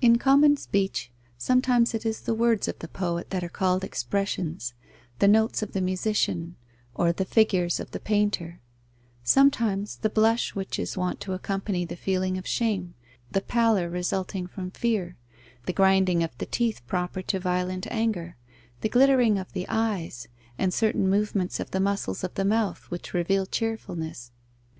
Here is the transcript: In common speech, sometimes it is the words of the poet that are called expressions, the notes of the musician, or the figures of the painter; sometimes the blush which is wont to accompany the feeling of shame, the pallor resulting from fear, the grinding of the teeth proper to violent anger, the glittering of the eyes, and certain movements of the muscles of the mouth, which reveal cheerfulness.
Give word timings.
In 0.00 0.18
common 0.18 0.56
speech, 0.56 1.12
sometimes 1.38 1.94
it 1.94 2.04
is 2.04 2.22
the 2.22 2.34
words 2.34 2.66
of 2.66 2.80
the 2.80 2.88
poet 2.88 3.30
that 3.30 3.44
are 3.44 3.48
called 3.48 3.84
expressions, 3.84 4.74
the 5.20 5.28
notes 5.28 5.62
of 5.62 5.74
the 5.74 5.80
musician, 5.80 6.56
or 6.92 7.12
the 7.12 7.24
figures 7.24 7.78
of 7.78 7.92
the 7.92 8.00
painter; 8.00 8.58
sometimes 9.22 9.98
the 9.98 10.10
blush 10.10 10.56
which 10.56 10.76
is 10.76 10.96
wont 10.96 11.20
to 11.20 11.34
accompany 11.34 11.84
the 11.84 11.94
feeling 11.94 12.36
of 12.36 12.48
shame, 12.48 12.94
the 13.30 13.40
pallor 13.40 13.88
resulting 13.88 14.48
from 14.48 14.72
fear, 14.72 15.16
the 15.66 15.72
grinding 15.72 16.24
of 16.24 16.36
the 16.38 16.46
teeth 16.46 16.84
proper 16.88 17.22
to 17.22 17.38
violent 17.38 17.86
anger, 17.92 18.36
the 18.80 18.88
glittering 18.88 19.38
of 19.38 19.52
the 19.52 19.66
eyes, 19.68 20.26
and 20.58 20.74
certain 20.74 21.08
movements 21.08 21.60
of 21.60 21.70
the 21.70 21.78
muscles 21.78 22.24
of 22.24 22.34
the 22.34 22.44
mouth, 22.44 22.90
which 22.90 23.14
reveal 23.14 23.46
cheerfulness. 23.46 24.32